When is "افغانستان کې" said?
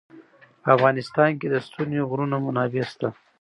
0.75-1.47